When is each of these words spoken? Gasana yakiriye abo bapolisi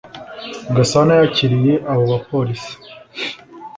Gasana 0.75 1.13
yakiriye 1.21 1.73
abo 1.91 2.03
bapolisi 2.11 2.73